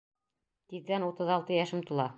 [0.73, 2.09] Тиҙҙән утыҙ алты йәшем тула.